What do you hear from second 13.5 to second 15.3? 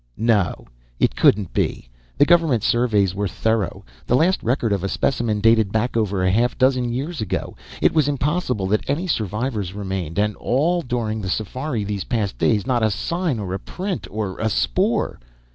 a print or a spoor.